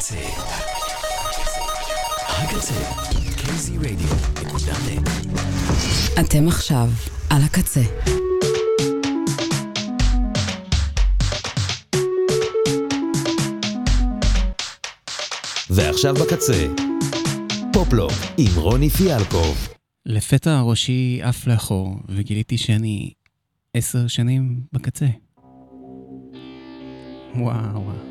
[0.00, 0.16] הקצה.
[2.28, 2.74] הקצה.
[3.36, 5.10] kzradio.net
[6.20, 6.88] אתם עכשיו
[7.30, 7.80] על הקצה.
[15.70, 16.66] ועכשיו בקצה,
[17.72, 19.68] פופלוק עם רוני פיאלקוב.
[20.06, 23.12] לפתע ראשי עף לאחור, וגיליתי שאני
[23.74, 25.06] עשר שנים בקצה.
[27.34, 27.82] וואו.
[27.82, 28.09] וואו.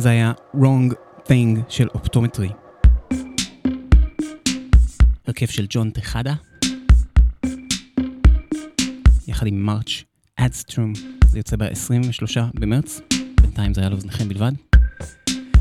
[0.00, 0.94] זה היה Wrong
[1.26, 2.48] Thing של Optometry.
[5.26, 6.34] הרכב של ג'ון טחדה,
[9.28, 10.04] יחד עם March
[10.36, 10.92] Adstrum,
[11.28, 13.00] זה יוצא ב-23 במרץ,
[13.42, 14.52] בינתיים זה היה לאוזניכם בלבד.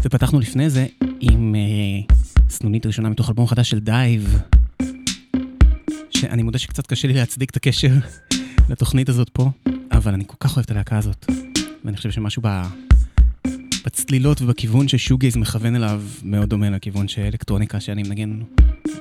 [0.04, 0.86] ופתחנו לפני זה
[1.20, 1.56] עם
[2.10, 2.14] אה,
[2.50, 4.40] סנונית ראשונה מתוך אלבום חדש של DIIV,
[6.10, 7.94] שאני מודה שקצת קשה לי להצדיק את הקשר
[8.70, 9.50] לתוכנית הזאת פה,
[9.92, 11.26] אבל אני כל כך אוהב את הלהקה הזאת,
[11.86, 12.62] ואני חושב שמשהו ב...
[13.86, 18.40] בצלילות ובכיוון ש shoegaze מכוון אליו מאוד דומה לכיוון שאלקטרוניקה שאני מנגן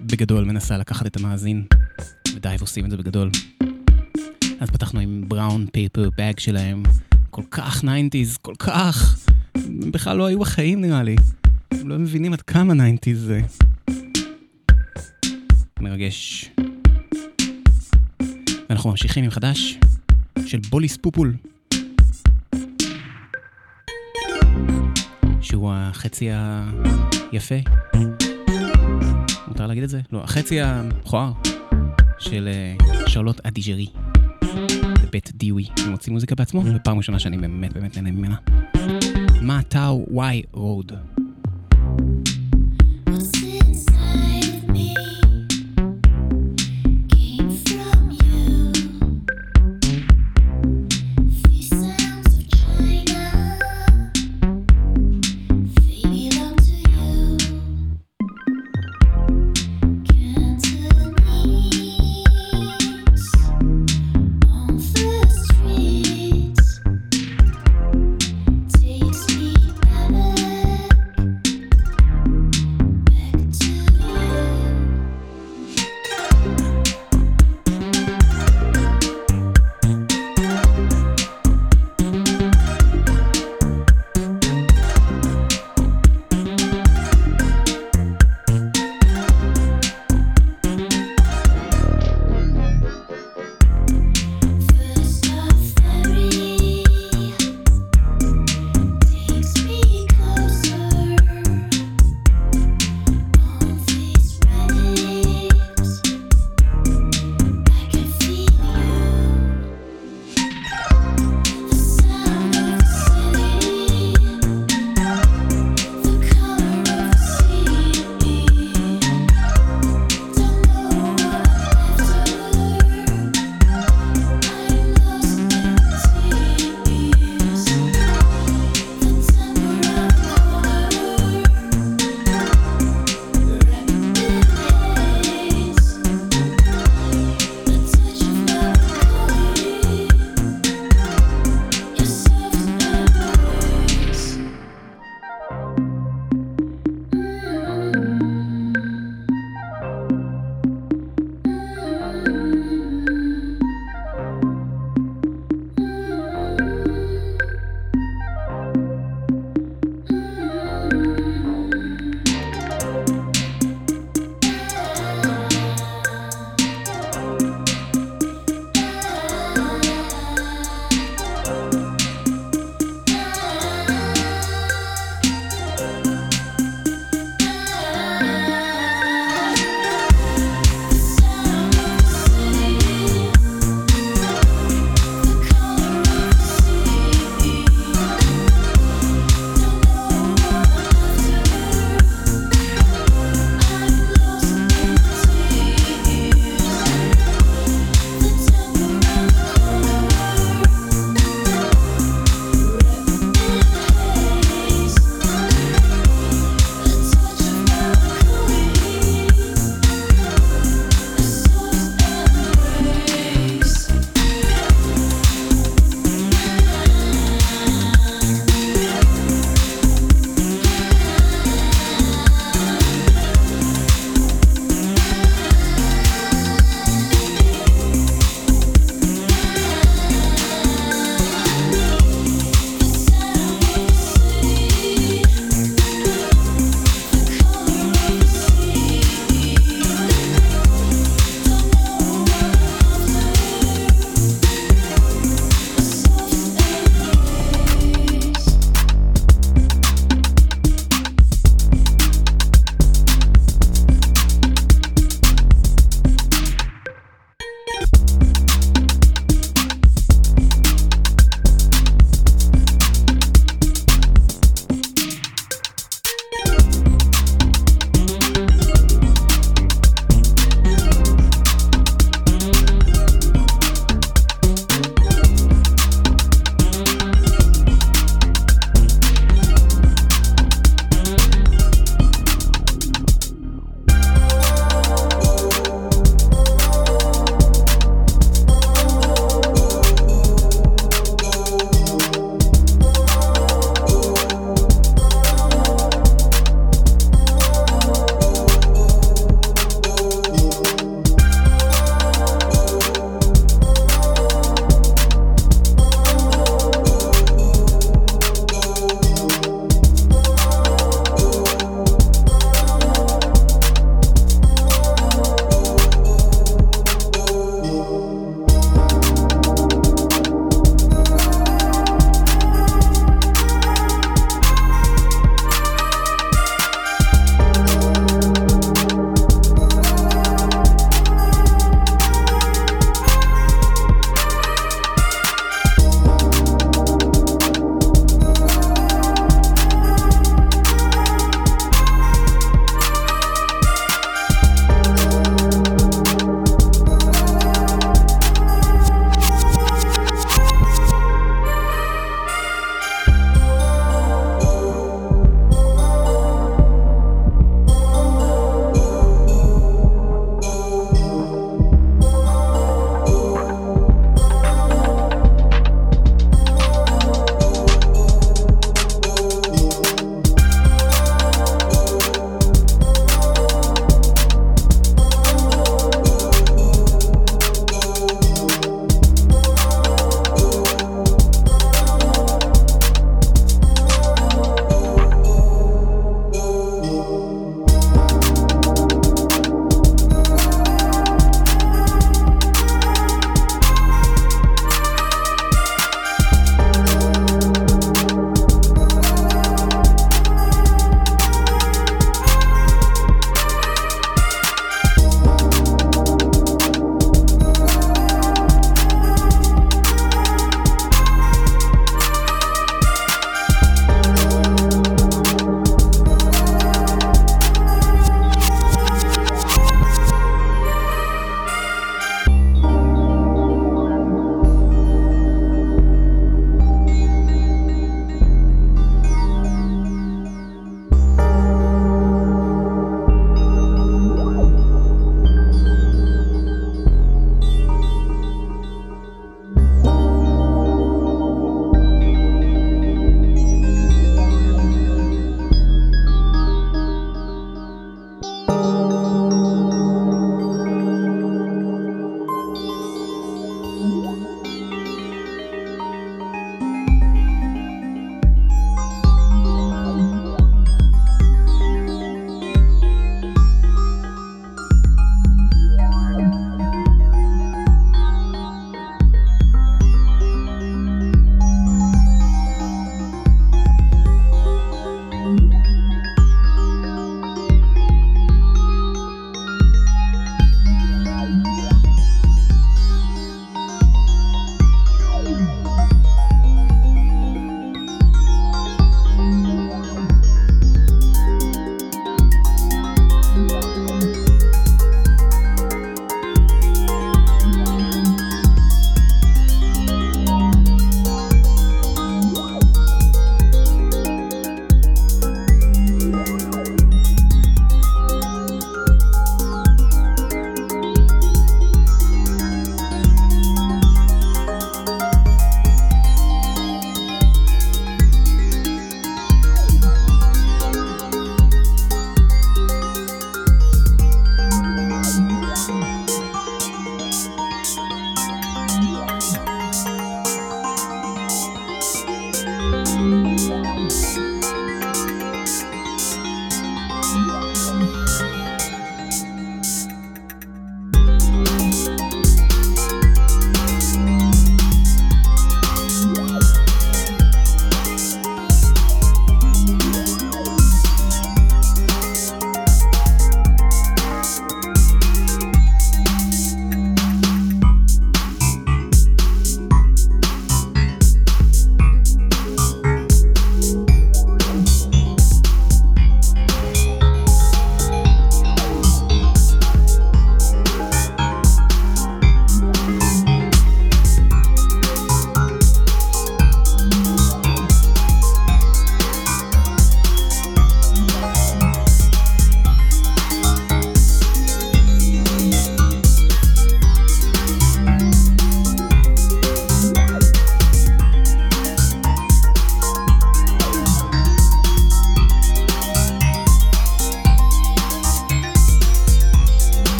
[0.00, 1.64] בגדול מנסה לקחת את המאזין,
[2.34, 3.30] ו DIIV עושים את זה בגדול.
[4.60, 6.82] אז פתחנו עם Brown Paper Bag שלהם,
[7.30, 9.26] כל כך 90's, כל כך...
[9.54, 11.16] הם בכלל לא היו בחיים נראה לי.
[11.70, 13.40] הם לא מבינים עד כמה 90's זה.
[15.80, 16.50] מרגש.
[18.68, 19.78] ואנחנו ממשיכים עם חדש
[20.46, 21.34] של בוליס פופול.
[25.56, 26.28] שהוא החצי
[27.32, 27.54] היפה.
[29.48, 30.00] מותר להגיד את זה?
[30.12, 31.32] לא, החצי המכוער
[32.18, 32.74] של אה,
[33.06, 33.86] שרלוט אדיג'רי.
[35.02, 35.66] בבית דיווי.
[35.78, 38.36] הוא מוציא מוזיקה בעצמו, ופעם ראשונה שאני באמת באמת נהנה ממנה.
[39.42, 40.92] מה טאו וואי רוד.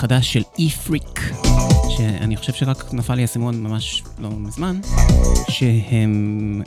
[0.00, 1.20] חדש של אי-פריק,
[1.88, 4.80] שאני חושב שרק נפל לי האסימון ממש לא מזמן,
[5.48, 6.62] שהם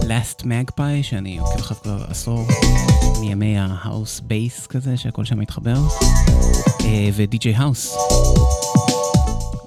[0.00, 2.46] Last Magpie, שאני עוקב אחריו כבר עשור,
[3.20, 5.76] מימי ההאוס בייס כזה, שהכל שם מתחבר,
[6.84, 7.96] אה, ודי.ג'יי האוס.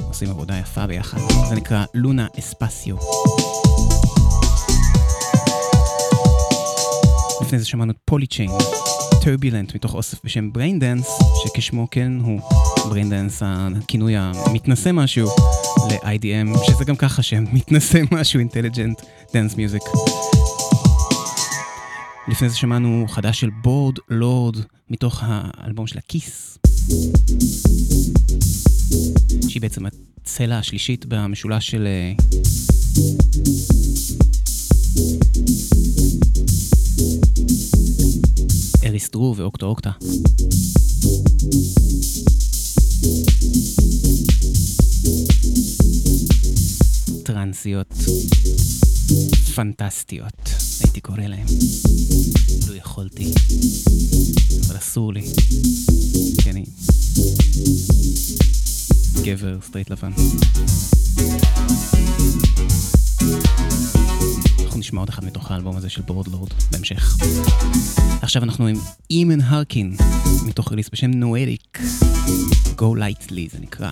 [0.07, 2.95] עושים עבודה יפה ביחד, זה נקרא לונה אספסיו.
[7.41, 8.51] לפני זה שמענו את פוליצ'יין,
[9.27, 11.07] Turbulent מתוך אוסף בשם Braindance,
[11.43, 12.39] שכשמו כן הוא
[12.89, 15.29] braindance, הכינוי המתנשא משהו
[15.89, 19.01] ל-IDM, שזה גם ככה שם מתנשא משהו, intelligent
[19.33, 19.81] dance music.
[22.27, 24.57] לפני זה שמענו חדש של Bored Lord
[24.89, 26.57] מתוך האלבום של הכיס.
[29.49, 31.87] שהיא בעצם הצלע השלישית במשולש של...
[39.17, 39.91] אה, Eris Drew ו Octo Octa.
[47.23, 47.93] טרנסיות
[49.55, 50.49] פנטסטיות,
[50.83, 51.45] הייתי קורא להם.
[52.67, 53.31] לו יכולתי,
[54.67, 55.21] אבל אסור לי,
[56.43, 56.65] כי אני
[59.23, 60.11] גבר סטרייט לבן.
[64.77, 67.17] אנחנו נשמע עוד אחד מתוך האלבום הזה של Bored Lord בהמשך.
[68.21, 68.75] עכשיו אנחנו עם
[69.09, 69.95] Eamon Harkin,
[70.45, 71.79] מתוך release בשם נואליק.
[72.77, 73.91] Go Lightly זה נקרא.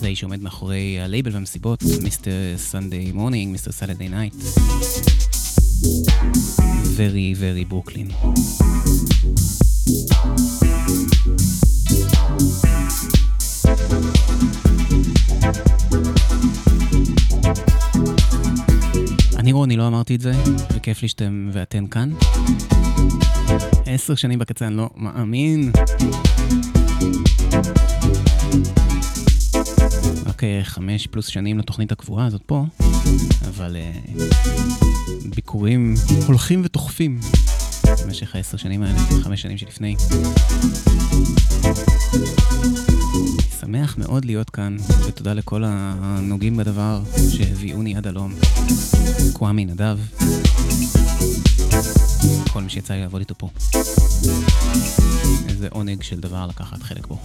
[0.00, 4.34] זה האיש שעומד מאחורי הלייבל והמסיבות, Mister Sunday Morning, Mister Saturday Night.
[6.96, 8.08] very very ברוקלין.
[19.44, 20.32] אני רוני, לא אמרתי את זה,
[20.74, 22.10] וכיף לי שאתם ואתן כאן.
[23.86, 25.72] עשר שנים בקצה, אני לא מאמין.
[30.26, 32.64] רק אה, חמש פלוס שנים לתוכנית הקבועה הזאת פה,
[33.48, 33.92] אבל אה,
[35.36, 35.94] ביקורים
[36.26, 37.20] הולכים ותוכפים
[38.04, 39.96] במשך העשר שנים האלה, חמש שנים שלפני.
[43.60, 48.34] שמח מאוד להיות כאן, ותודה לכל הנוגעים בדבר שהביאוני עד הלום.
[49.32, 49.98] כואמי נדב,
[52.52, 53.48] כל מי שיצא לי לעבוד איתו פה.
[55.48, 57.18] איזה עונג של דבר לקחת חלק בו.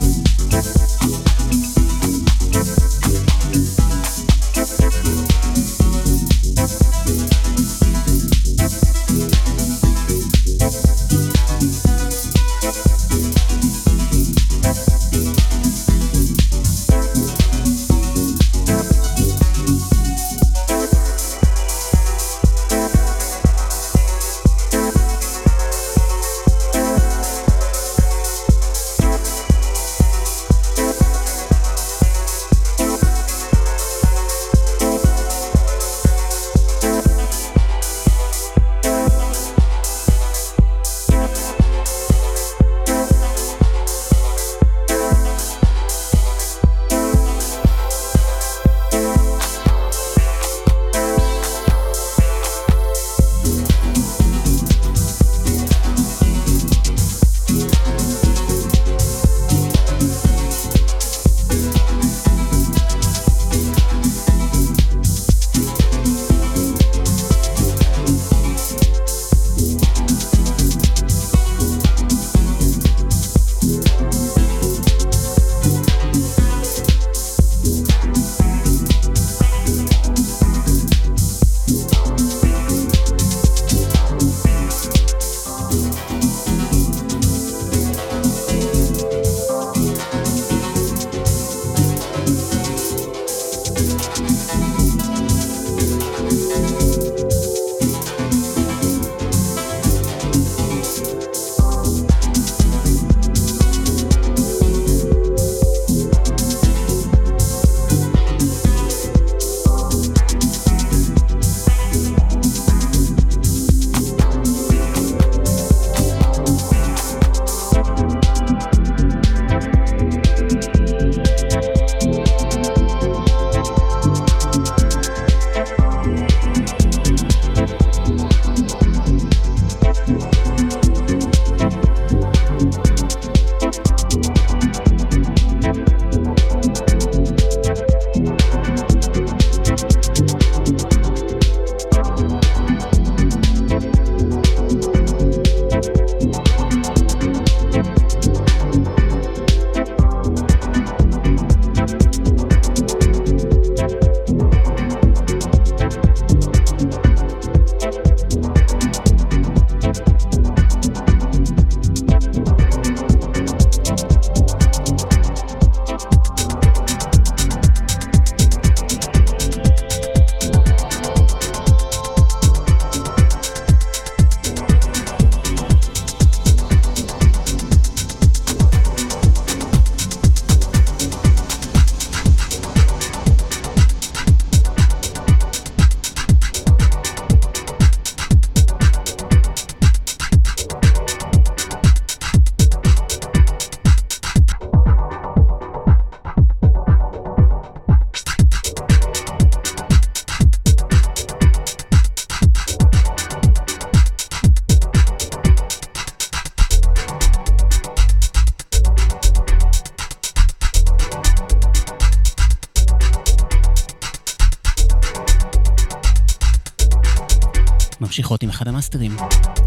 [218.19, 219.15] ממשיכות עם אחד המאסטרים,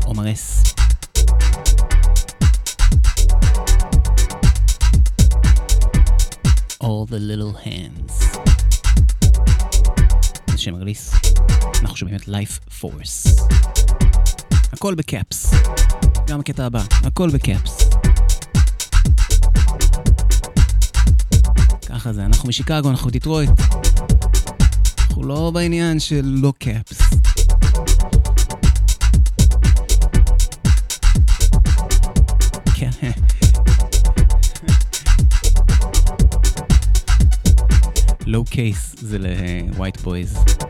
[0.05, 0.62] Omar S.
[6.83, 8.38] All the little hands.
[10.51, 11.14] זה שם release.
[11.81, 13.43] אנחנו שומעים את Life Force.
[14.73, 15.55] הכל ב caps.
[16.27, 17.79] גם הקטע הבא, הכל ב caps.
[21.87, 23.51] ככה זה, אנחנו משיקגו, אנחנו דיטרויט.
[24.99, 27.02] אנחנו לא בעניין של לא קאפס.
[38.53, 40.62] קייס זה ל-white boys.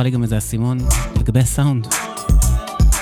[0.00, 0.78] נפל לי גם איזה אסימון
[1.16, 1.86] לגבי הסאונד.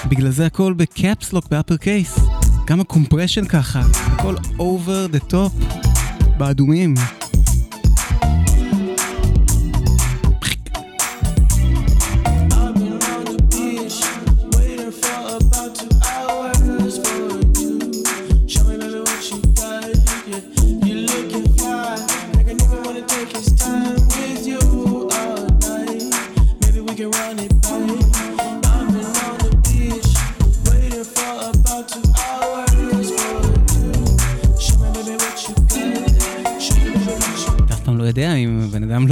[0.08, 2.18] בגלל זה הכל ב caps lock ב upper case.
[2.66, 5.76] גם ה compression ככה, הכל over the top,
[6.38, 6.94] באדומים.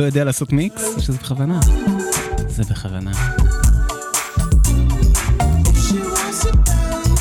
[0.07, 1.61] יודע לעשות מיקס, או שזה בכוונה?
[2.49, 3.13] זה בכוונה.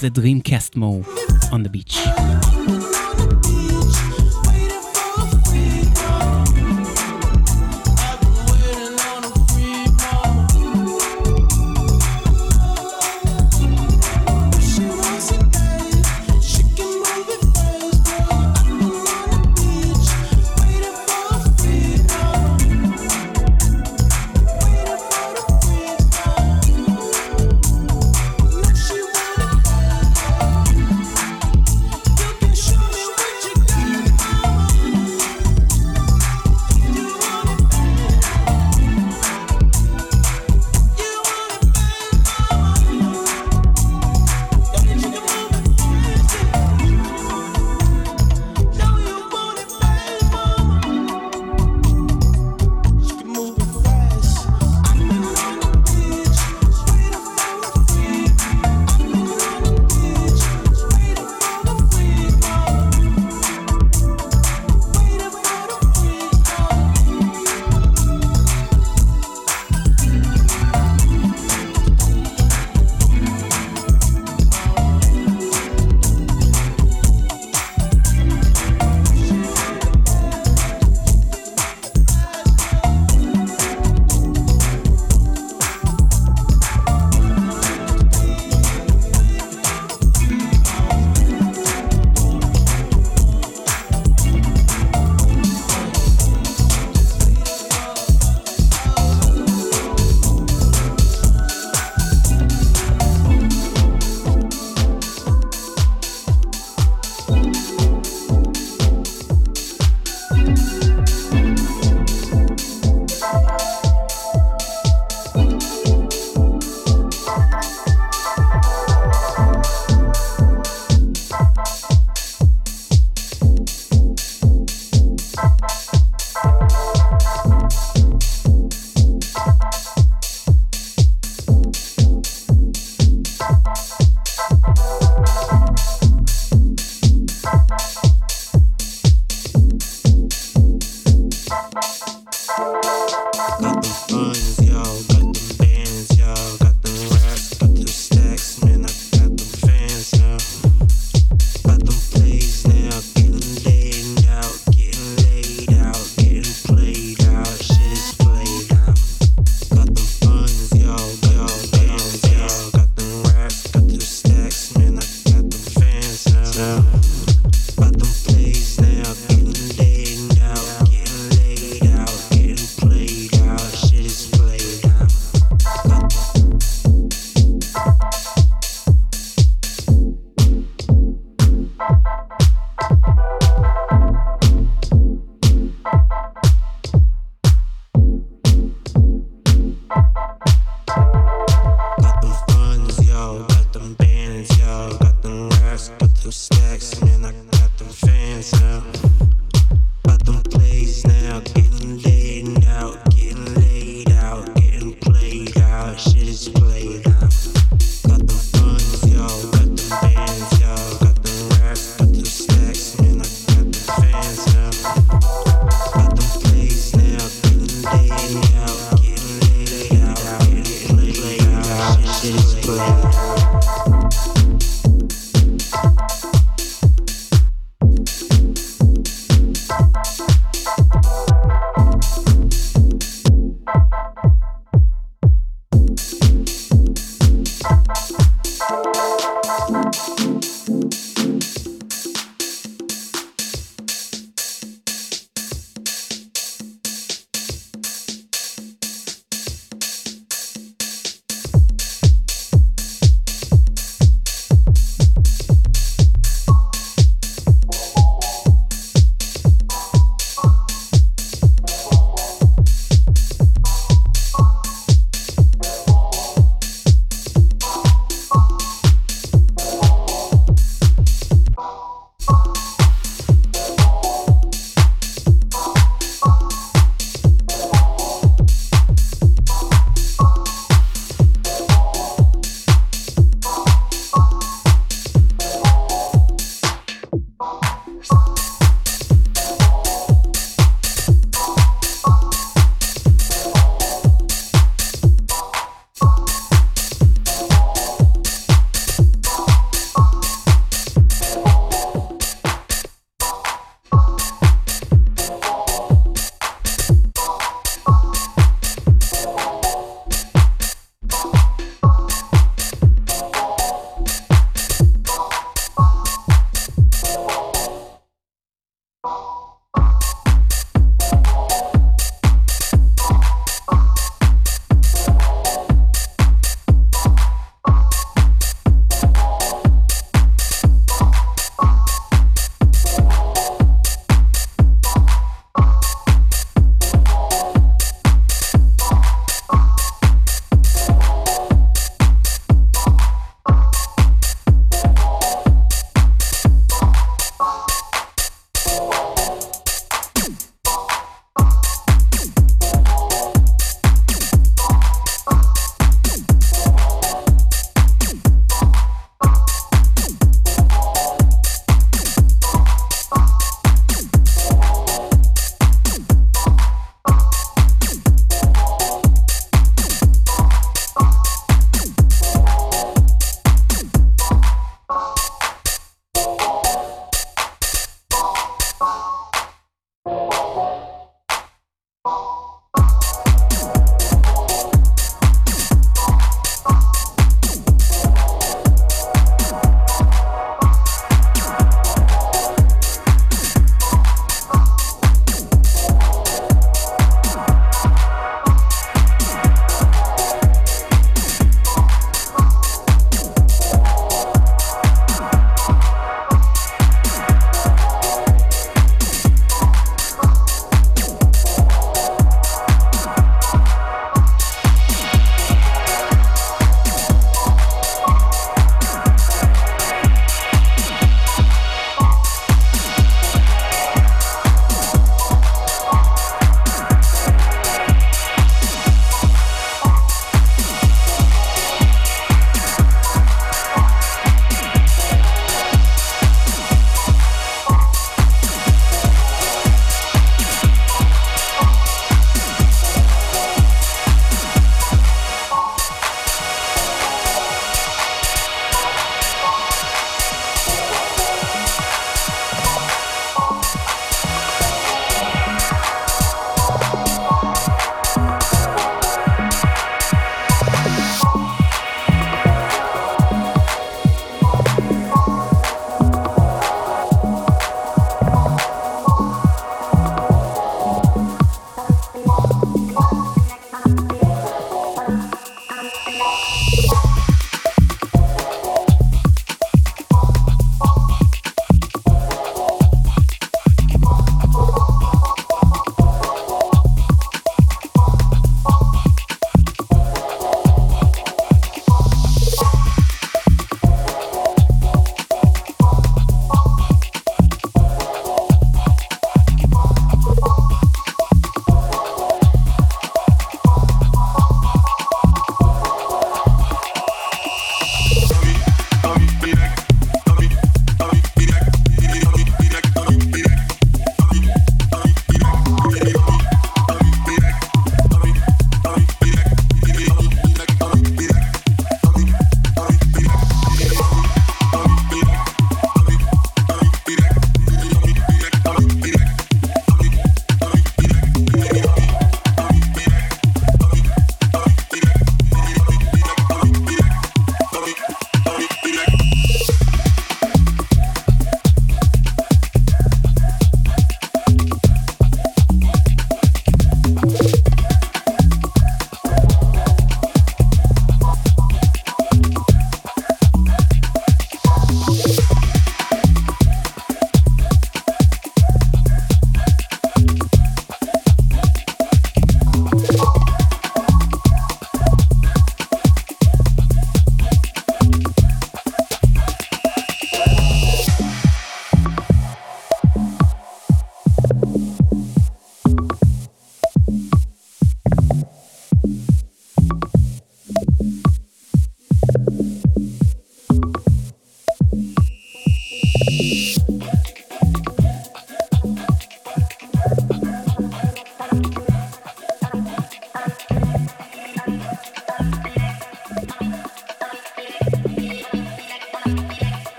[0.00, 1.06] זה Dreamcast Mo
[1.50, 2.49] on the beach.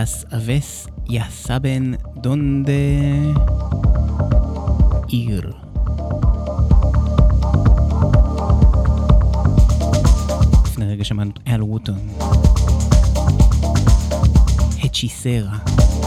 [0.00, 2.80] Las Aves ya saben donde
[5.08, 5.54] ir.
[10.64, 11.98] לפני רגע שמענו את אל ווטון.
[14.82, 15.58] הצ'יסרה.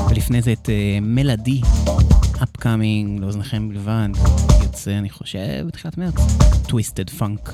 [0.09, 0.71] ולפני זה את uh,
[1.01, 1.61] מלאדי,
[2.35, 4.09] upcoming, לאוזניכם בלבד.
[4.63, 6.15] יוצא, אני חושב, בתחילת מרץ.
[6.67, 7.53] טוויסטד פאנק.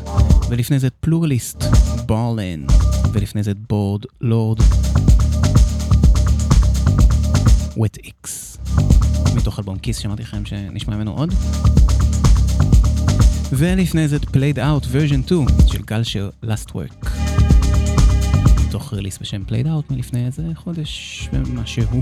[0.50, 1.64] ולפני זה את פלורליסט,
[2.06, 2.66] בורלן.
[3.14, 4.60] ולפני זה את בורד לורד.
[7.80, 8.58] וט איקס.
[9.36, 11.34] מתוך אלבום כיס, שאמרתי לכם שנשמע ממנו עוד.
[13.52, 17.10] ולפני זה את Played Out version 2 של גלשר Last Work.
[18.68, 22.02] מתוך ריליס בשם Played Out מלפני איזה חודש ומשהו.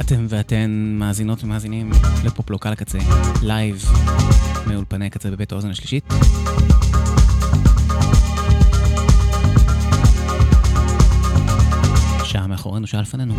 [0.00, 1.90] אתם ואתן מאזינות ומאזינים
[2.24, 2.98] ל Pop Lock על הקצה,
[3.42, 3.84] live
[4.66, 6.04] מאולפני הקצה בבית האוזן השלישית.
[12.24, 13.34] שעה מאחורינו, שעה לפנינו.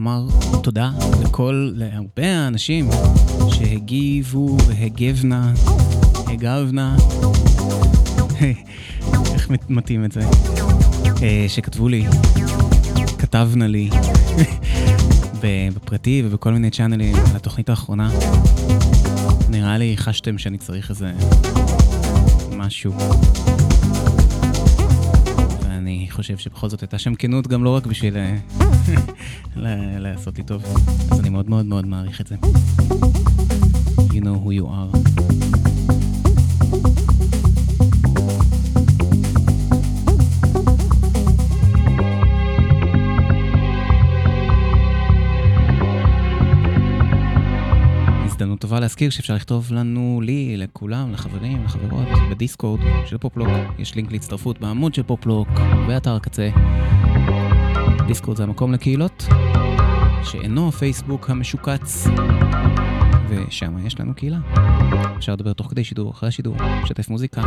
[0.00, 0.26] לומר
[0.62, 0.90] תודה
[1.22, 2.88] לכל, להרבה האנשים
[3.50, 5.52] שהגיבו והגבנה,
[6.26, 6.96] הגבנה,
[9.34, 10.20] איך מת- מתאים את זה,
[11.22, 12.04] אה, שכתבו לי,
[13.18, 13.90] כתבנה לי,
[15.74, 18.10] בפרטי ובכל מיני צ'אנלים על התוכנית האחרונה.
[19.48, 21.12] נראה לי חשתם שאני צריך איזה
[22.56, 22.92] משהו.
[26.22, 28.36] חושב שבכל זאת הייתה שם כנות גם לא רק בשביל אה,
[30.00, 30.64] לעשות לי טוב.
[31.10, 32.36] אז אני מאוד מאוד מאוד מעריך את זה.
[33.98, 34.99] You know who you are.
[48.80, 53.48] להזכיר שאפשר לכתוב לנו, לי, לכולם, לחברים, לחברות, בדיסקורד של פופלוק.
[53.78, 55.48] יש לינק להצטרפות בעמוד של פופלוק,
[55.86, 56.50] באתר הקצה.
[58.06, 59.26] דיסקורד זה המקום לקהילות,
[60.24, 62.06] שאינו הפייסבוק המשוקץ,
[63.28, 64.38] ושם יש לנו קהילה.
[65.16, 67.42] אפשר לדבר תוך כדי שידור, אחרי השידור, לשתף מוזיקה,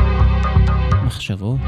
[1.06, 1.60] מחשבות.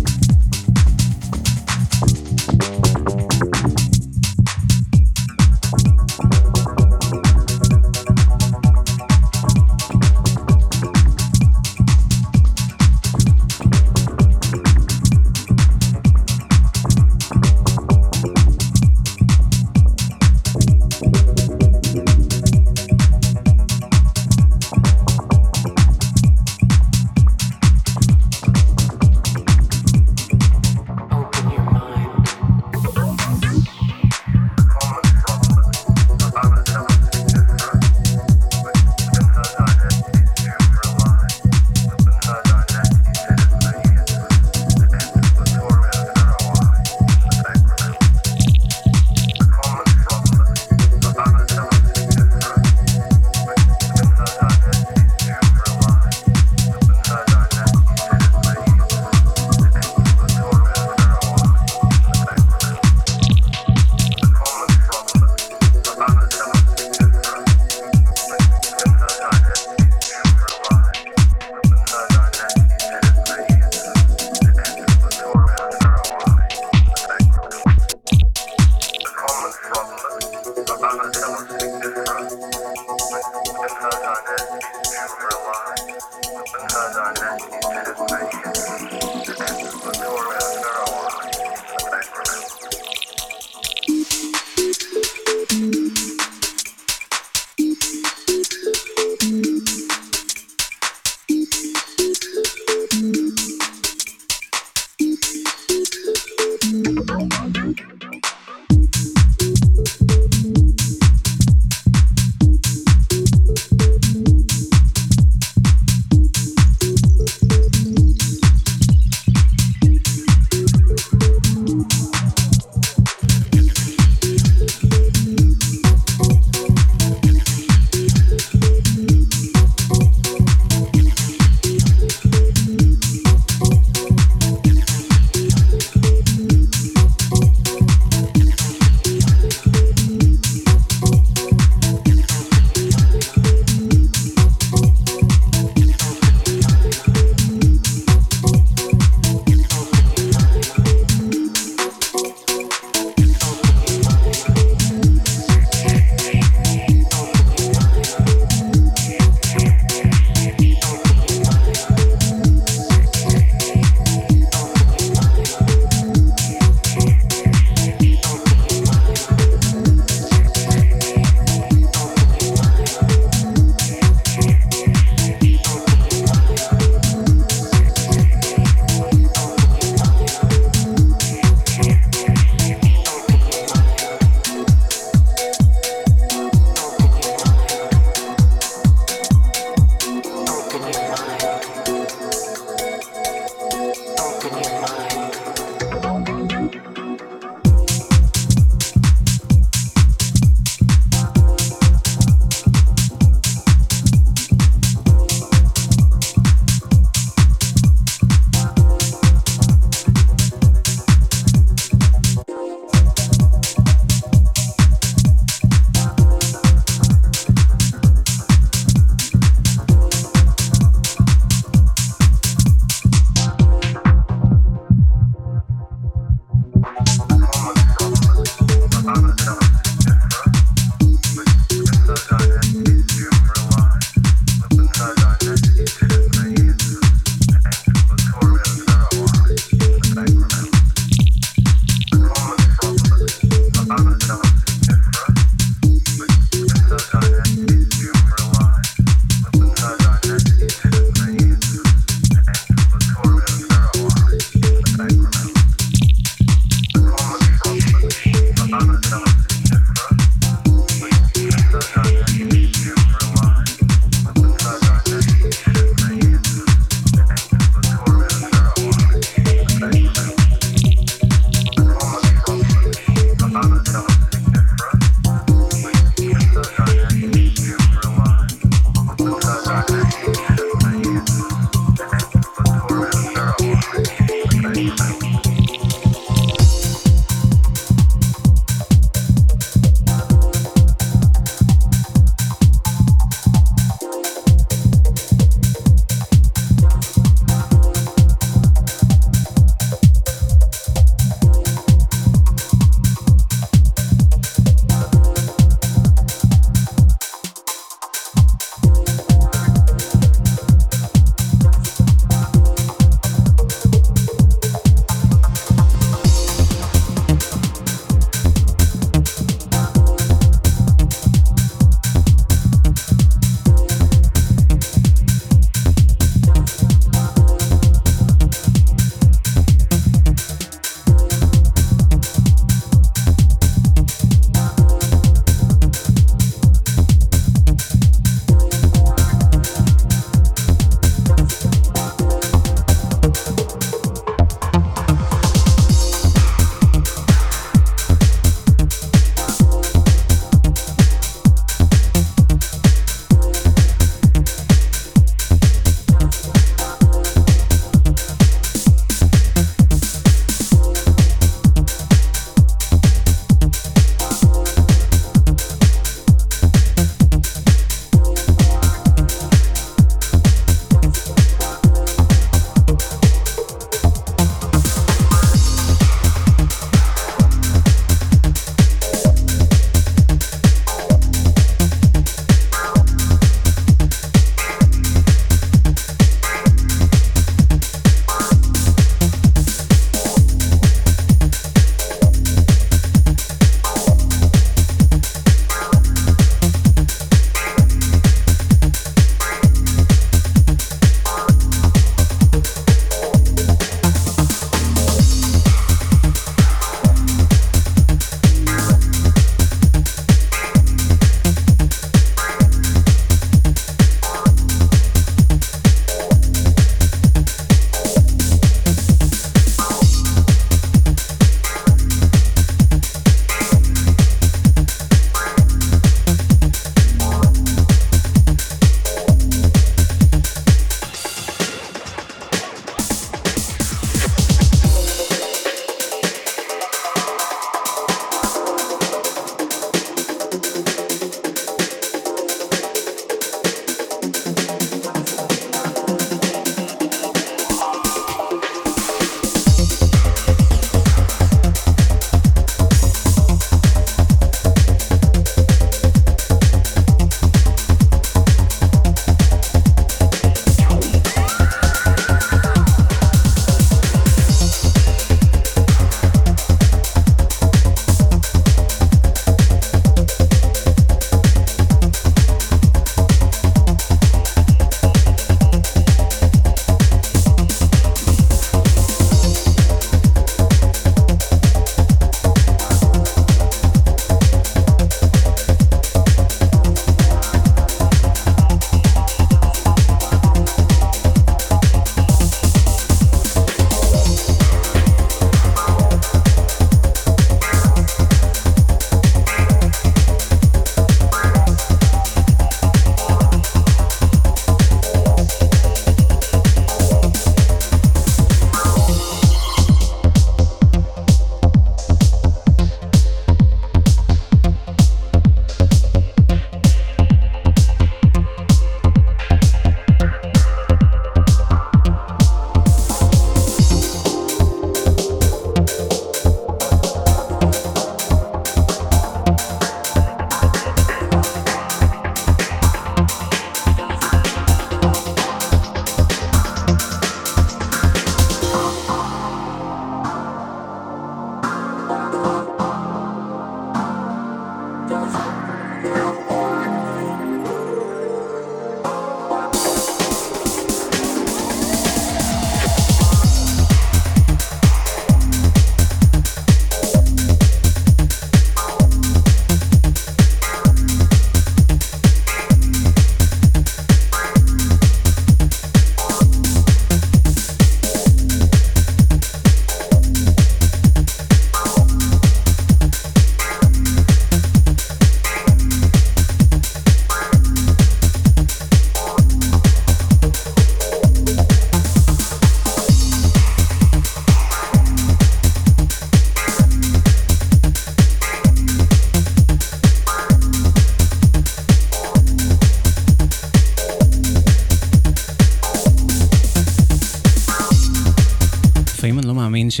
[599.98, 600.00] ש...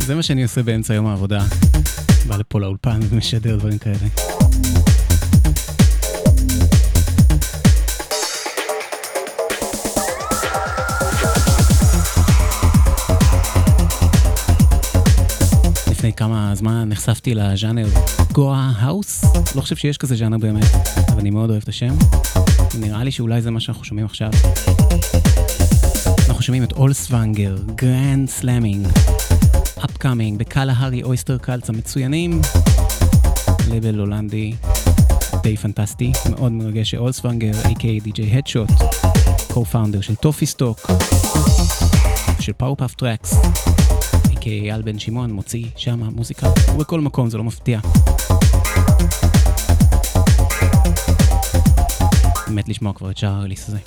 [0.00, 1.44] זה מה שאני עושה באמצע יום העבודה.
[2.26, 3.96] בא לפה לאולפן ומשדר דברים כאלה.
[15.90, 17.88] לפני כמה זמן נחשפתי לז'אנר
[18.32, 19.24] גואה האוס.
[19.56, 20.64] לא חושב שיש כזה ז'אנר באמת,
[21.08, 21.94] אבל אני מאוד אוהב את השם.
[22.78, 24.30] נראה לי שאולי זה מה שאנחנו שומעים עכשיו.
[26.46, 28.86] שומעים את אולסוונגר, גרנד סלאמינג,
[29.84, 32.40] אפקאמינג, בקלהרי אויסטר קלץ המצוינים.
[33.70, 34.54] לבל הולנדי
[35.42, 38.68] די פנטסטי, מאוד מרגש שאולסוונגר, a.k.a די.ג'יי הדשוט,
[39.50, 40.90] co-founder של טופי סטוק,
[42.40, 43.34] של פאורפאף טרקס,
[44.24, 47.80] a.k.a אייל בן שמעון, מוציא שם מוזיקה, הוא בכל מקום, זה לא מפתיע.
[52.48, 53.78] מת לשמוע כבר את שער הרליס הזה.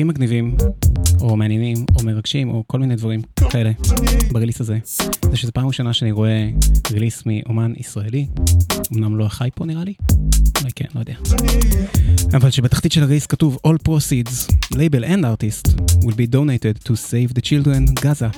[0.00, 0.56] הכי מגניבים,
[1.20, 3.70] או מעניינים, או מרגשים, או כל מיני דברים כאלה
[4.32, 4.78] בריליס הזה,
[5.30, 6.50] זה שזו פעם ראשונה שאני רואה
[6.92, 8.26] ריליס מאומן ישראלי,
[8.92, 9.94] אמנם לא החי פה נראה לי,
[10.60, 11.14] אולי כן, לא יודע.
[12.36, 17.34] אבל שבתחתית של הריליס כתוב All proceeds, label and artist will be donated to save
[17.34, 18.30] the children, Gaza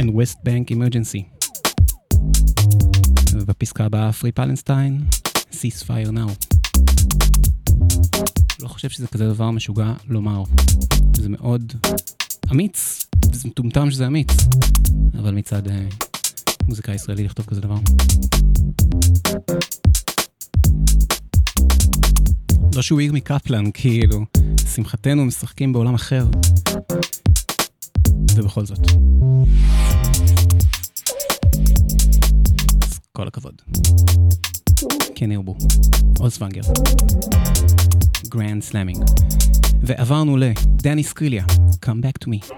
[0.00, 1.46] and West Bank emergency.
[3.32, 5.18] ובפסקה הבאה Free Palestine,
[5.52, 6.59] ceasefire now.
[8.62, 10.42] לא חושב שזה כזה דבר משוגע לומר.
[11.16, 11.72] זה מאוד
[12.52, 14.30] אמיץ, זה מטומטם שזה אמיץ,
[15.18, 15.86] אבל מצד אה,
[16.68, 17.76] מוזיקה ישראלי לכתוב כזה דבר.
[22.74, 24.24] לא שהוא עיר מקפלן, כאילו,
[24.74, 26.26] שמחתנו משחקים בעולם אחר.
[28.36, 28.80] ובכל זאת.
[32.82, 33.62] אז כל הכבוד.
[35.14, 35.56] כן ירבו.
[36.20, 36.60] אולסוונגר.
[38.28, 39.04] גרנד סלאמינג.
[39.82, 41.44] ועברנו לדני סקריליה,
[41.86, 42.52] Come Back to Me.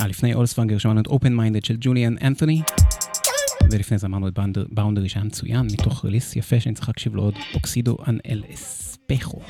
[0.00, 2.62] אה, לפני אולסוונגר שמענו את Open Minded של ג'וליאן אנתוני.
[3.70, 4.38] ולפני זה אמרנו את
[4.68, 9.40] באונדרי שהיה מצוין, מתוך release יפה שאני צריך להקשיב לו עוד, Óxido en el Espejo.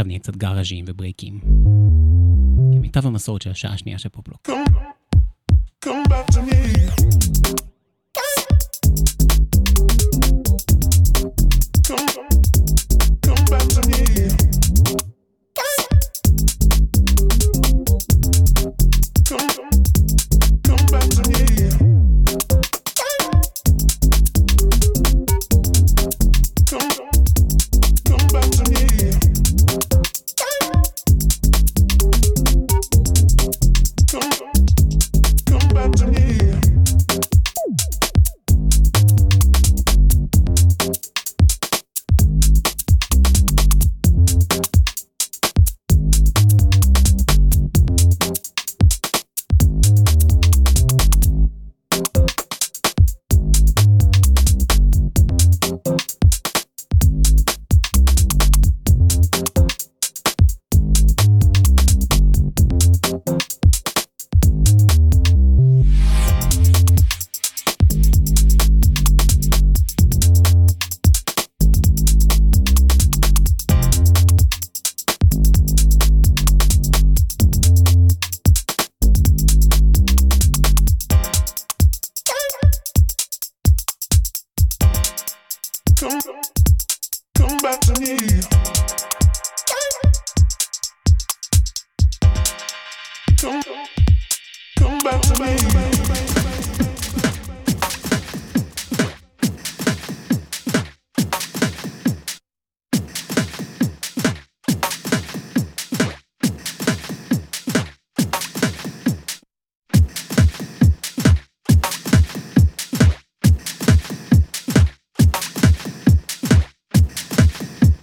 [0.00, 1.40] עכשיו נהיה קצת גאראז'ים וברייקים.
[2.72, 4.50] כמיטב המסורת של השעה השנייה של פופלוק.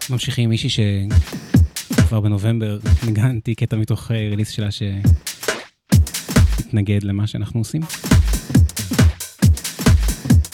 [0.10, 4.68] ממשיכים עם מישהי שכבר בנובמבר ניגנתי קטע מתוך אה, ריליס שלה
[6.62, 7.82] שהתנגד למה שאנחנו עושים.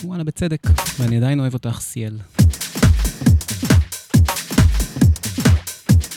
[0.04, 0.68] וואלה, בצדק,
[1.00, 2.20] ואני עדיין אוהב אותך, סייל.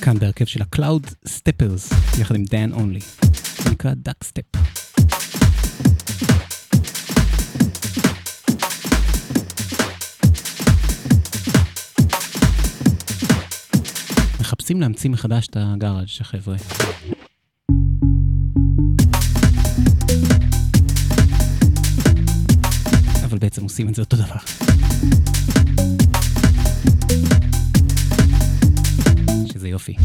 [0.03, 3.25] כאן בהרכב של ה-Cloud Steppers, יחד עם Only.
[3.63, 4.56] זה נקרא Duck Step.
[14.67, 16.57] מחפשים להמציא מחדש את הגאראג' החבר'ה.
[23.25, 24.37] אבל בעצם עושים את זה אותו דבר.
[29.53, 29.97] שזה יופי.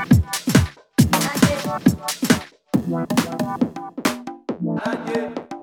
[0.00, 0.04] I
[5.06, 5.58] get.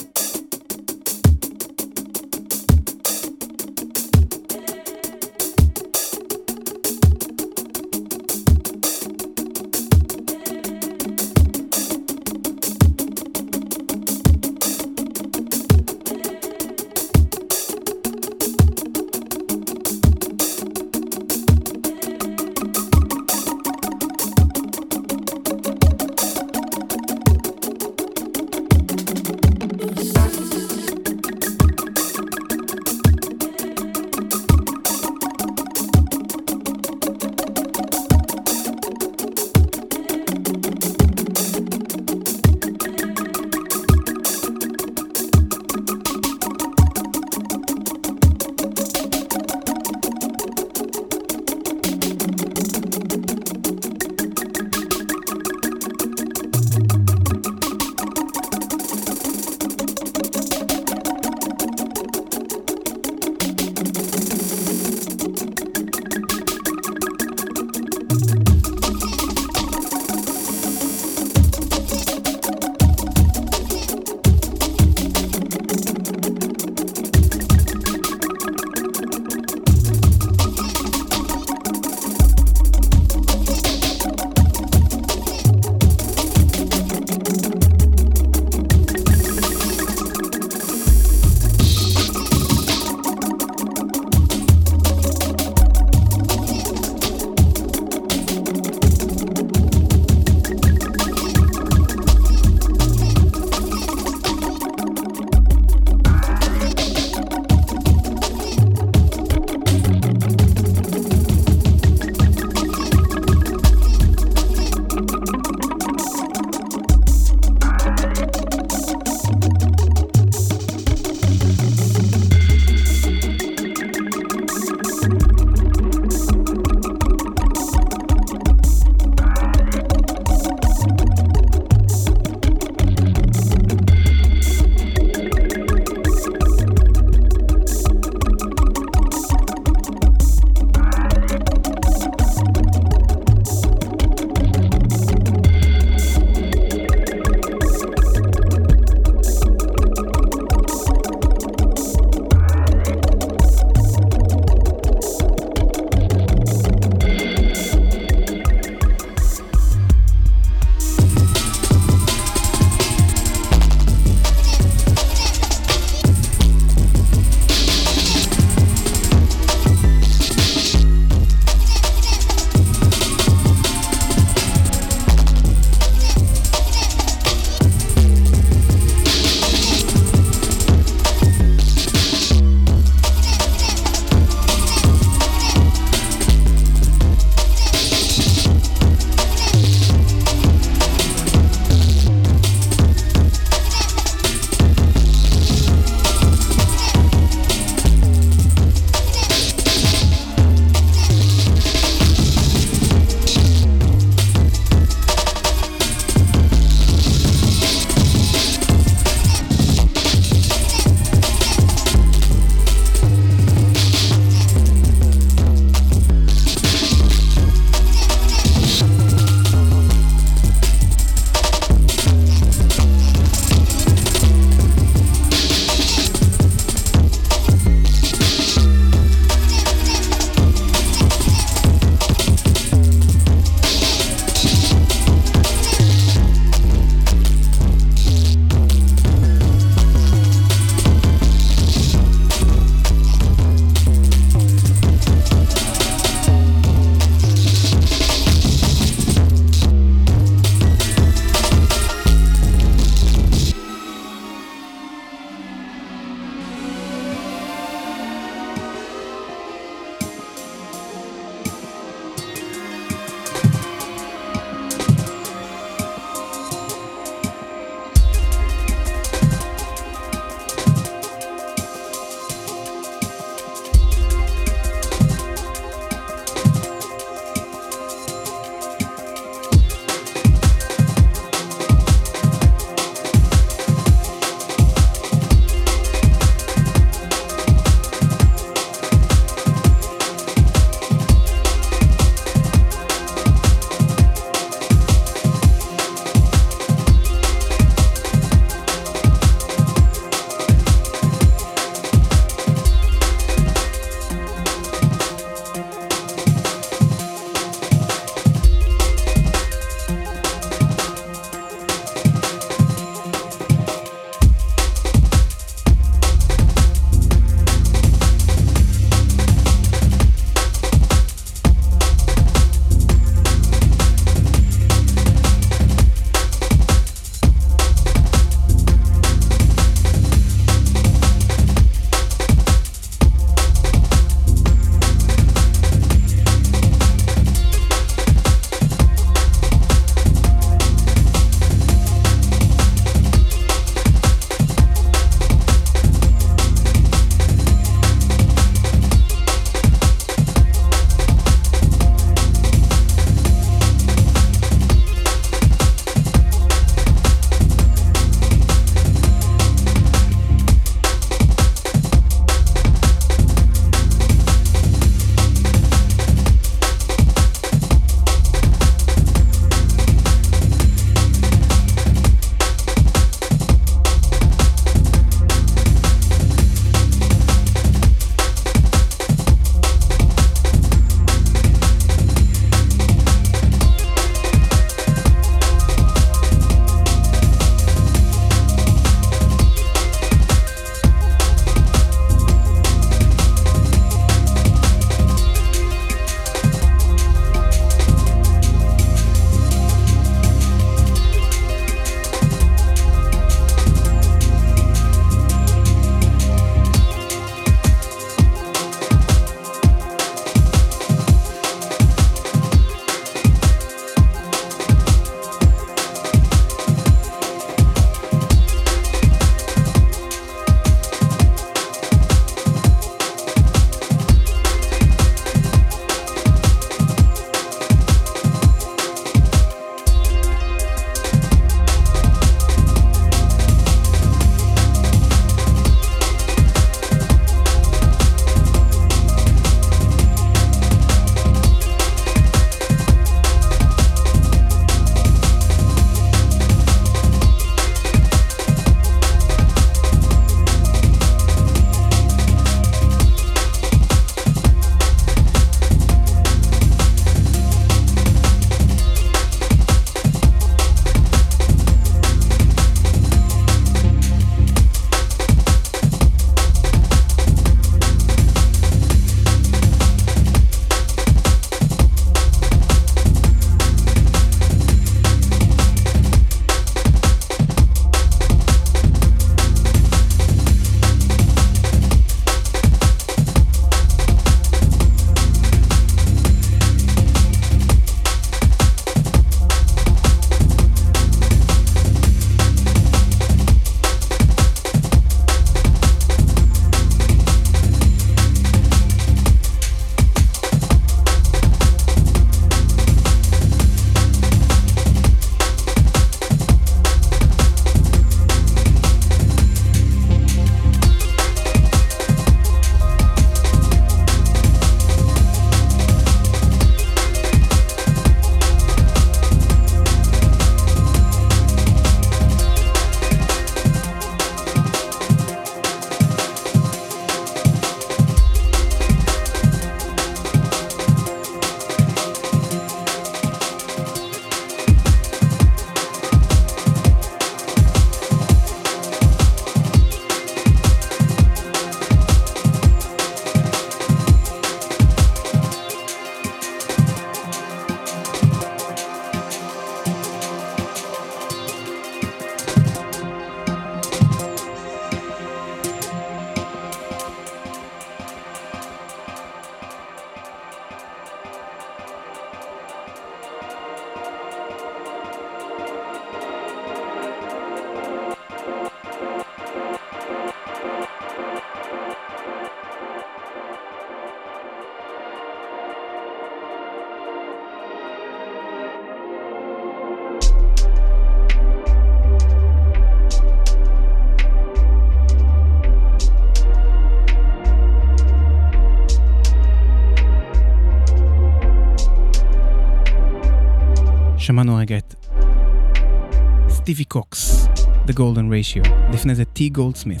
[596.70, 597.48] סטיבי קוקס,
[597.86, 600.00] The Golden Ratio, לפני זה טי גולדסמית.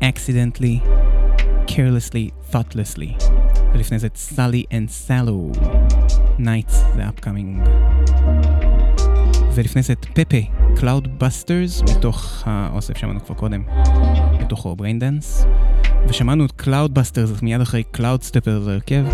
[0.00, 0.88] Accidentally,
[1.66, 3.24] Carelessly, Thoughtlessly,
[3.74, 5.52] ולפני זה את סאלי and סלו,
[6.38, 7.68] Nights, זה upcoming.
[9.54, 10.36] ולפני זה פפה,
[10.76, 13.62] Cloud Busters, מתוך האוסף שמענו כבר קודם,
[14.40, 15.46] מתוכו Dance.
[16.08, 19.04] ושמענו את Cloud Busters מיד אחרי Cloud Stepper זה הרכב,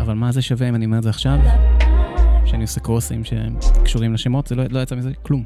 [0.00, 1.38] אבל מה זה שווה אם אני אומר את זה עכשיו?
[2.54, 5.44] שאני עושה קרוסים שקשורים לשמות, זה לא, לא יצא מזה כלום.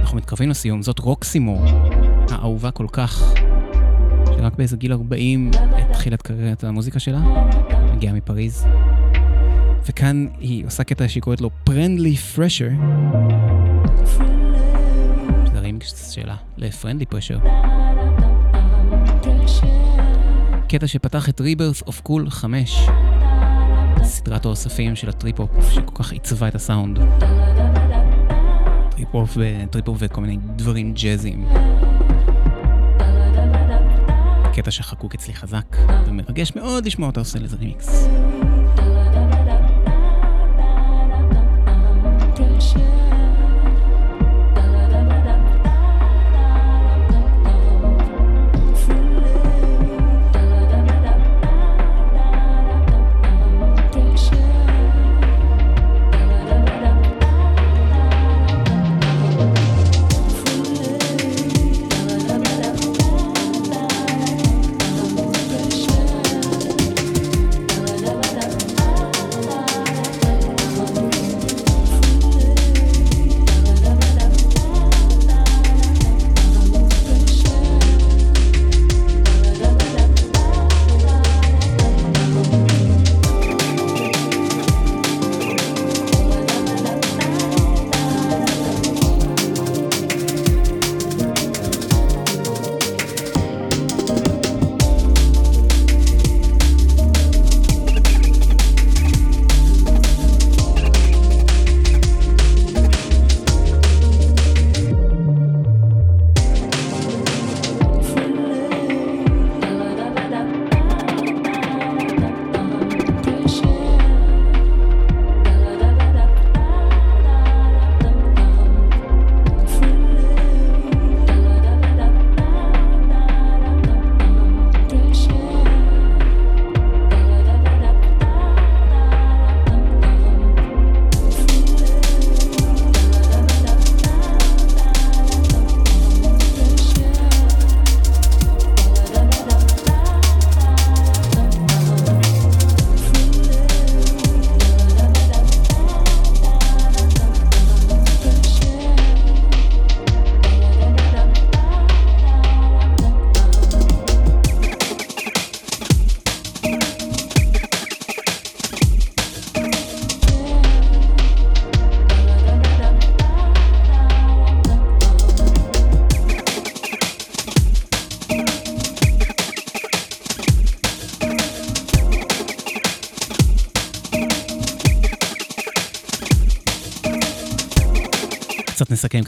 [0.00, 1.64] אנחנו מתקרבים לסיום, זאת רוקסימור,
[2.30, 3.34] האהובה כל כך,
[4.26, 5.50] שרק באיזה גיל 40
[5.90, 7.20] התחילה את קריירת המוזיקה שלה,
[7.94, 8.66] מגיעה מפריז.
[9.88, 12.68] וכאן היא עושה קטע שהיא קוראת לו פרנדלי פרשר.
[15.46, 17.38] שזה רימיקס שלה ל Friendly Pressure.
[20.68, 22.86] קטע שפתח את Rebirth of Cool 5,
[24.02, 26.98] סדרת האוספים של הטריפ-הופ שכל כך עיצבה את הסאונד.
[28.90, 31.48] טריפ-הופ וטריפ-הופ וכל מיני דברים ג'אזיים.
[34.54, 35.76] קטע שחקוק אצלי חזק,
[36.06, 38.08] ומרגש מאוד לשמוע אותה עושה לזה רימיקס.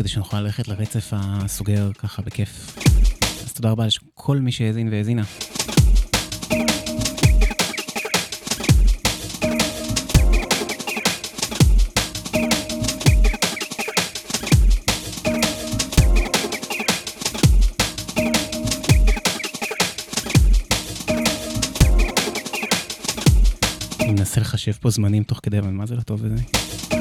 [0.07, 2.78] כדי שנוכל ללכת לרצף הסוגר ככה בכיף.
[3.45, 5.23] אז תודה רבה לכל מי שהאזין והאזינה.
[24.01, 26.95] אני מנסה לחשב פה זמנים תוך כדי, אבל מה זה לא טוב בזה?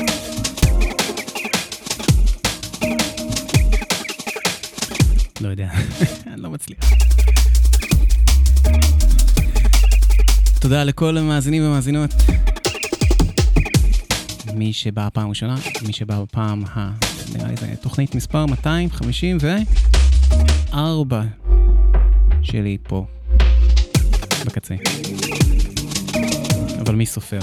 [5.46, 5.70] לא יודע,
[6.34, 6.80] אני לא מצליח.
[10.60, 12.14] תודה לכל המאזינים והמאזינות.
[14.54, 15.56] מי שבא פעם ראשונה,
[15.88, 16.92] מי שבא בפעם ה...
[17.36, 21.22] נראה לי זה תוכנית מספר 254
[22.42, 23.06] שלי פה,
[24.46, 24.76] בקצה.
[26.80, 27.40] אבל מי סופר?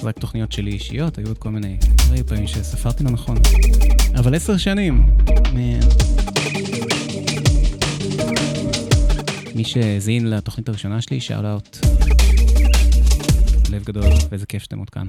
[0.00, 1.76] זה רק תוכניות שלי אישיות, היו עוד כל מיני
[2.10, 3.36] היו פעמים שספרתי לא נכון.
[4.16, 5.06] אבל עשר שנים.
[5.28, 6.04] Man.
[9.54, 11.78] מי שהאזין לתוכנית הראשונה שלי, שאל אאוט.
[13.70, 15.06] לב גדול, ואיזה כיף שאתם עוד כאן.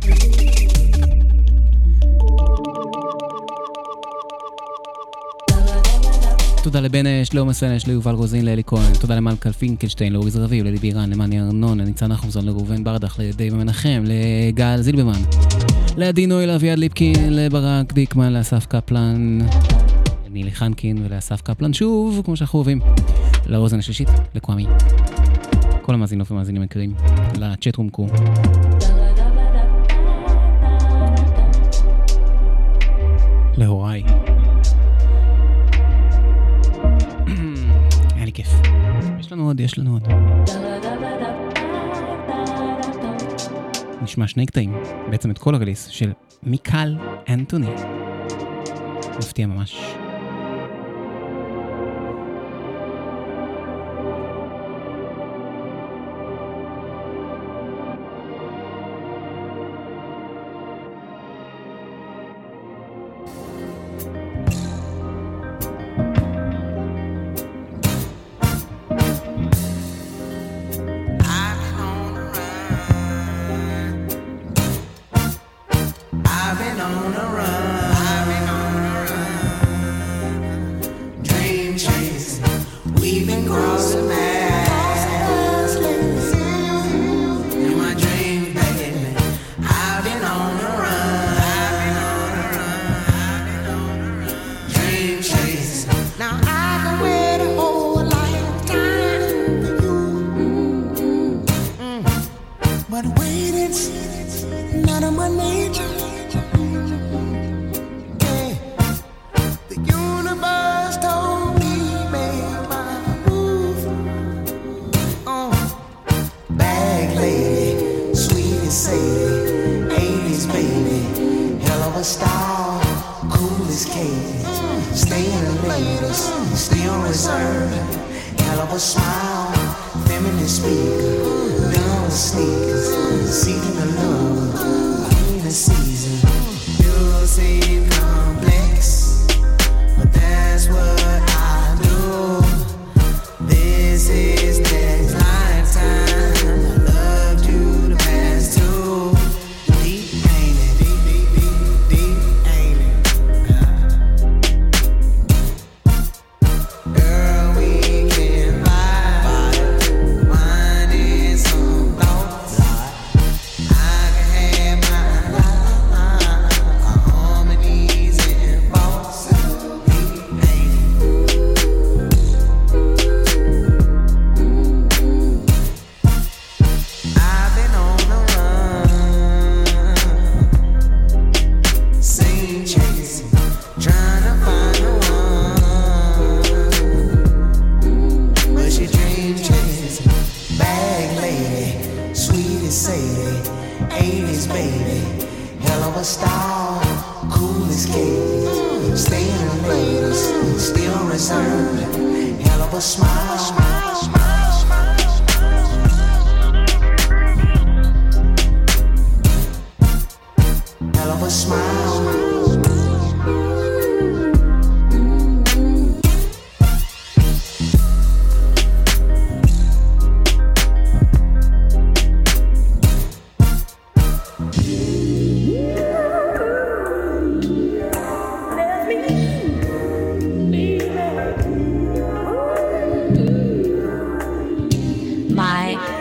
[6.64, 10.78] תודה לבן אש, לאור מסנש, ליובל רוזין, לאלי כהן, תודה למלכה פינקלשטיין, לאורי זרביב, ללי
[10.78, 15.22] בירן, למאני ארנון, לניצן נחמזון, לראובן ברדך, לדייב המנחם, לגל זילברמן.
[15.98, 19.40] לעדינוי, לאביעד ליפקין, לברק דיקמן, לאסף קפלן,
[20.30, 22.80] נילי חנקין ולאסף קפלן שוב, כמו שאנחנו אוהבים,
[23.48, 24.66] לאוזן השלישית, לקוואמי.
[25.82, 26.94] כל המאזינות והמאזינים היקרים,
[27.40, 28.08] לצ'אט רומקו.
[33.58, 34.04] להוריי.
[38.16, 38.50] היה לי כיף.
[39.20, 40.08] יש לנו עוד, יש לנו עוד.
[44.06, 44.74] נשמע שני קטעים,
[45.10, 46.12] בעצם את כל הרליס של
[46.44, 46.98] מיקל
[47.30, 47.72] אנטוני.
[49.20, 49.96] מפתיע ממש.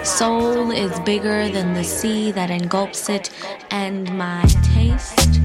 [0.04, 3.30] soul is bigger than the sea that engulfs it,
[3.70, 4.42] and my
[4.74, 5.40] taste,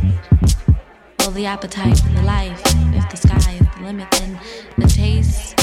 [1.19, 2.61] well, the appetite for the life,
[2.94, 4.40] if the sky is the limit, then
[4.77, 5.56] the taste.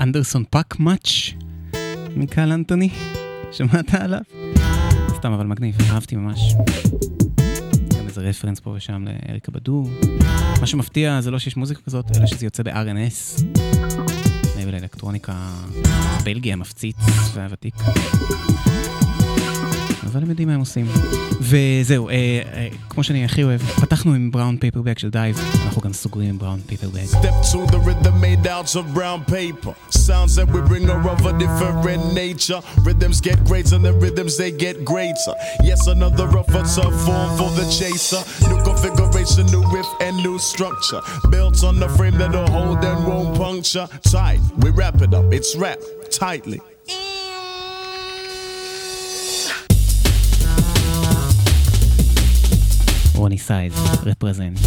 [0.00, 1.30] אנדרסון פאק מאץ'
[2.16, 2.88] מקהל אנטוני,
[3.52, 4.20] שמעת עליו?
[5.16, 6.54] סתם אבל מגניב, אהבתי ממש.
[7.98, 9.90] גם איזה רפרנס פה ושם לאריקה בדור.
[10.60, 13.44] מה שמפתיע זה לא שיש מוזיקה כזאת, אלא שזה יוצא ב-RNS.
[14.56, 15.34] מעבר לאלקטרוניקה
[16.24, 16.96] בלגי המפציץ
[17.34, 17.74] והוותיק.
[20.06, 20.86] אבל הם יודעים מה הם עושים.
[21.40, 25.92] וזהו, אה, אה, כמו שאני הכי אוהב, פתחנו עם בראון פייפרבק של דייב, אנחנו גם
[25.92, 27.00] סוגרים עם בראון פייפרבק.
[29.66, 29.76] Of.
[29.90, 32.60] Sounds that we bring are of a different nature.
[32.84, 35.34] Rhythms get greater, the rhythms they get greater.
[35.68, 38.22] Yes, another rougher tough form for the chaser.
[38.50, 41.00] New configuration, new riff, and new structure.
[41.30, 43.86] Built on the frame that'll hold and won't puncture.
[44.14, 46.60] Tight, we wrap it up, it's wrapped tightly.
[53.20, 53.72] רוני סייז,
[54.06, 54.58] Reprazent.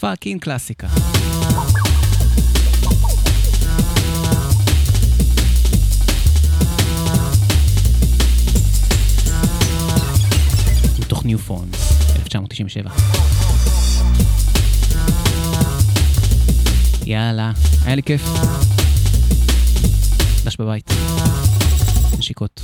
[0.00, 0.86] Fucking קלאסיקה.
[10.98, 12.90] מתוך New Forms, 1997.
[17.06, 17.52] יאללה,
[17.84, 18.22] היה לי כיף.
[20.44, 20.90] דש בבית.
[22.18, 22.62] נשיקות.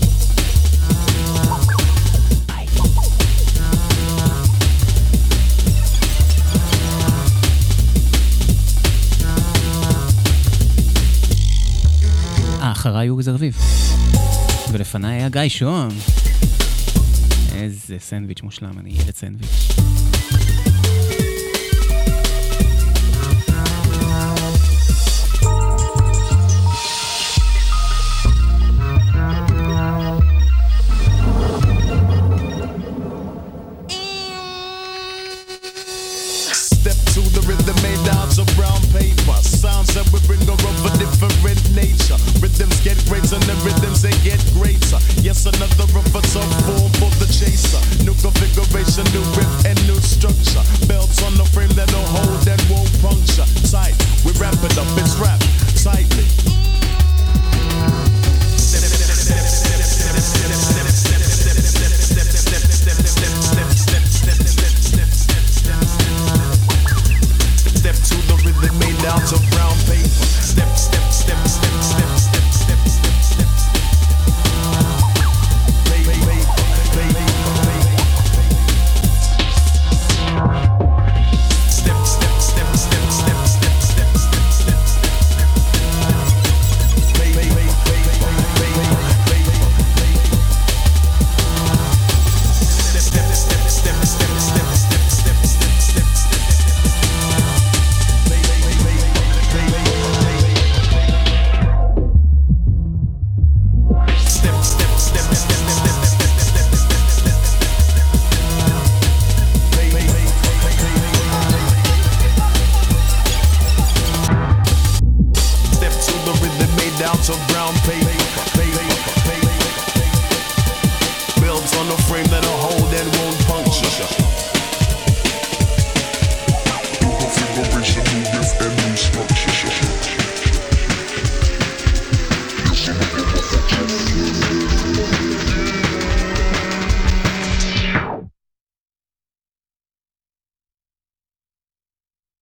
[12.79, 13.59] אחריי אורי זרביב.
[14.73, 15.89] ולפניי היה גיא שוהם.
[17.55, 19.98] איזה סנדוויץ' מושלם, אני ילד סנדוויץ'.
[41.89, 42.19] nature.
[42.41, 45.01] Rhythms get greater and the rhythms they get greater.
[45.25, 47.81] Yes, another of us up form for the chaser.
[48.05, 50.65] New configuration, new grip and new structure.
[50.87, 53.49] Belts on the frame that'll hold that won't puncture.
[53.71, 55.49] Tight, we wrap it up, it's wrapped
[55.83, 56.29] tightly.